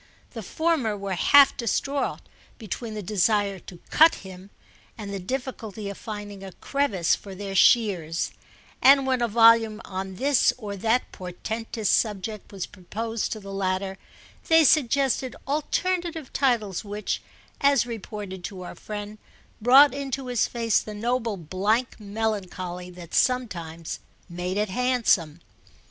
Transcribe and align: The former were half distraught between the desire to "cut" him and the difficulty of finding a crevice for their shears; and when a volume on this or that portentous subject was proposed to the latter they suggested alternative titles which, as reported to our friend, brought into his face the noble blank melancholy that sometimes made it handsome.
The 0.31 0.41
former 0.41 0.97
were 0.97 1.13
half 1.13 1.55
distraught 1.55 2.21
between 2.57 2.95
the 2.95 3.03
desire 3.03 3.59
to 3.59 3.77
"cut" 3.91 4.15
him 4.25 4.49
and 4.97 5.13
the 5.13 5.19
difficulty 5.19 5.89
of 5.91 5.97
finding 5.99 6.43
a 6.43 6.53
crevice 6.53 7.13
for 7.15 7.35
their 7.35 7.53
shears; 7.53 8.31
and 8.81 9.05
when 9.05 9.21
a 9.21 9.27
volume 9.27 9.79
on 9.85 10.15
this 10.15 10.53
or 10.57 10.75
that 10.75 11.11
portentous 11.11 11.87
subject 11.91 12.51
was 12.51 12.65
proposed 12.65 13.31
to 13.33 13.39
the 13.39 13.53
latter 13.53 13.99
they 14.47 14.63
suggested 14.63 15.35
alternative 15.47 16.33
titles 16.33 16.83
which, 16.83 17.21
as 17.61 17.85
reported 17.85 18.43
to 18.45 18.63
our 18.63 18.73
friend, 18.73 19.19
brought 19.61 19.93
into 19.93 20.25
his 20.25 20.47
face 20.47 20.79
the 20.81 20.95
noble 20.95 21.37
blank 21.37 21.99
melancholy 21.99 22.89
that 22.89 23.13
sometimes 23.13 23.99
made 24.27 24.57
it 24.57 24.69
handsome. 24.69 25.41